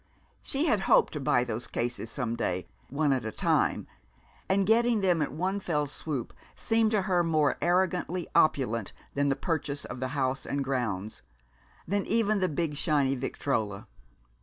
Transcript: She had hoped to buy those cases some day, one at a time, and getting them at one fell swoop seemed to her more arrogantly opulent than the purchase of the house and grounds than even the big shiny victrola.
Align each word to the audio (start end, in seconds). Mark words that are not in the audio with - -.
She 0.41 0.65
had 0.65 0.79
hoped 0.89 1.13
to 1.13 1.19
buy 1.19 1.43
those 1.43 1.67
cases 1.67 2.09
some 2.09 2.35
day, 2.35 2.67
one 2.89 3.13
at 3.13 3.23
a 3.23 3.31
time, 3.31 3.85
and 4.49 4.65
getting 4.65 5.01
them 5.01 5.21
at 5.21 5.31
one 5.31 5.59
fell 5.59 5.85
swoop 5.85 6.33
seemed 6.55 6.89
to 6.89 7.03
her 7.03 7.23
more 7.23 7.55
arrogantly 7.61 8.27
opulent 8.33 8.93
than 9.13 9.29
the 9.29 9.35
purchase 9.35 9.85
of 9.85 9.99
the 9.99 10.07
house 10.17 10.43
and 10.43 10.63
grounds 10.63 11.21
than 11.87 12.07
even 12.07 12.39
the 12.39 12.49
big 12.49 12.77
shiny 12.77 13.13
victrola. 13.13 13.85